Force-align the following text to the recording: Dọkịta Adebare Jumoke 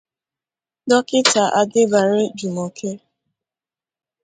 Dọkịta 0.89 1.43
Adebare 1.59 2.23
Jumoke 2.37 2.89